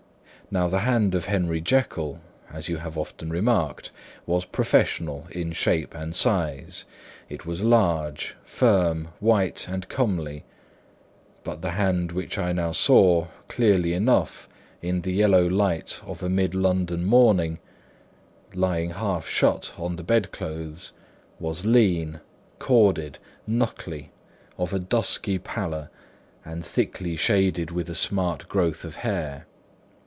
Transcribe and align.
Now 0.53 0.67
the 0.67 0.79
hand 0.79 1.15
of 1.15 1.27
Henry 1.27 1.61
Jekyll 1.61 2.19
(as 2.51 2.67
you 2.67 2.75
have 2.75 2.97
often 2.97 3.29
remarked) 3.29 3.93
was 4.25 4.43
professional 4.43 5.27
in 5.31 5.53
shape 5.53 5.95
and 5.95 6.13
size; 6.13 6.83
it 7.29 7.45
was 7.45 7.63
large, 7.63 8.35
firm, 8.43 9.13
white 9.21 9.69
and 9.69 9.87
comely. 9.87 10.43
But 11.45 11.61
the 11.61 11.69
hand 11.69 12.11
which 12.11 12.37
I 12.37 12.51
now 12.51 12.73
saw, 12.73 13.27
clearly 13.47 13.93
enough, 13.93 14.49
in 14.81 15.03
the 15.03 15.13
yellow 15.13 15.47
light 15.47 16.01
of 16.05 16.21
a 16.21 16.27
mid 16.27 16.53
London 16.53 17.05
morning, 17.05 17.59
lying 18.53 18.89
half 18.89 19.29
shut 19.29 19.71
on 19.77 19.95
the 19.95 20.03
bedclothes, 20.03 20.91
was 21.39 21.63
lean, 21.65 22.19
corded, 22.59 23.19
knuckly, 23.47 24.11
of 24.57 24.73
a 24.73 24.79
dusky 24.79 25.39
pallor 25.39 25.89
and 26.43 26.65
thickly 26.65 27.15
shaded 27.15 27.71
with 27.71 27.89
a 27.89 27.95
swart 27.95 28.49
growth 28.49 28.83
of 28.83 28.97
hair. 28.97 29.45